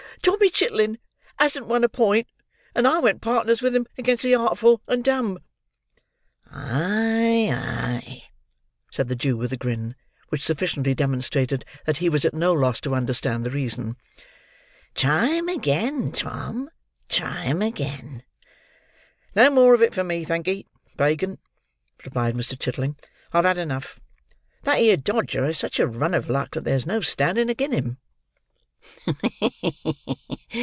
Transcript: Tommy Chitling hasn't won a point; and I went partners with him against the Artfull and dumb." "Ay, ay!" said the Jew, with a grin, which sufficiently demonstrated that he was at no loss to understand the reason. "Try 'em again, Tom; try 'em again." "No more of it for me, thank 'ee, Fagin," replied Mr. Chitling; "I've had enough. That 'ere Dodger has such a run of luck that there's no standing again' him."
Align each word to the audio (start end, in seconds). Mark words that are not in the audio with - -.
Tommy 0.23 0.51
Chitling 0.51 0.99
hasn't 1.39 1.65
won 1.65 1.83
a 1.83 1.89
point; 1.89 2.27
and 2.75 2.87
I 2.87 2.99
went 2.99 3.21
partners 3.23 3.63
with 3.63 3.75
him 3.75 3.87
against 3.97 4.21
the 4.21 4.33
Artfull 4.33 4.79
and 4.87 5.03
dumb." 5.03 5.39
"Ay, 6.51 7.49
ay!" 7.51 8.23
said 8.91 9.07
the 9.07 9.15
Jew, 9.15 9.35
with 9.35 9.51
a 9.51 9.57
grin, 9.57 9.95
which 10.29 10.43
sufficiently 10.43 10.93
demonstrated 10.93 11.65
that 11.87 11.97
he 11.97 12.07
was 12.07 12.23
at 12.23 12.35
no 12.35 12.53
loss 12.53 12.79
to 12.81 12.93
understand 12.93 13.43
the 13.43 13.49
reason. 13.49 13.95
"Try 14.93 15.27
'em 15.31 15.49
again, 15.49 16.11
Tom; 16.11 16.69
try 17.09 17.45
'em 17.45 17.63
again." 17.63 18.21
"No 19.35 19.49
more 19.49 19.73
of 19.73 19.81
it 19.81 19.93
for 19.95 20.03
me, 20.03 20.23
thank 20.23 20.47
'ee, 20.47 20.67
Fagin," 20.97 21.39
replied 22.05 22.35
Mr. 22.35 22.57
Chitling; 22.59 22.95
"I've 23.33 23.45
had 23.45 23.57
enough. 23.57 23.99
That 24.63 24.77
'ere 24.77 24.97
Dodger 24.97 25.45
has 25.47 25.57
such 25.57 25.79
a 25.79 25.87
run 25.87 26.13
of 26.13 26.29
luck 26.29 26.51
that 26.51 26.63
there's 26.63 26.85
no 26.85 27.01
standing 27.01 27.49
again' 27.49 27.71
him." 27.71 27.97